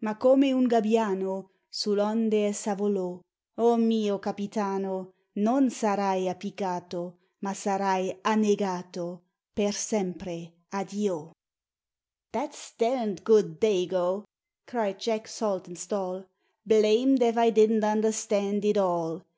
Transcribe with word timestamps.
Ma 0.00 0.14
come 0.16 0.50
un 0.54 0.64
gabbiano 0.66 1.50
Sull'onde 1.68 2.46
essa 2.46 2.74
volò: 2.74 3.20
"O 3.58 3.76
mio 3.76 4.18
Capitano! 4.18 5.12
Non 5.34 5.68
sarai 5.68 6.26
appiccato, 6.26 7.18
Ma 7.40 7.52
sarai 7.52 8.18
annegato; 8.22 9.24
Per 9.52 9.74
sempre 9.74 10.54
addio!" 10.70 11.32
"That's 12.32 12.72
derned 12.78 13.24
good 13.24 13.60
Dago," 13.60 14.24
cried 14.66 14.96
Jack 14.96 15.28
Saltonstall; 15.28 16.24
"Blamed 16.64 17.20
ef 17.22 17.36
I 17.36 17.50
didn't 17.50 17.84
understand 17.84 18.64
it 18.64 18.78
all. 18.78 19.22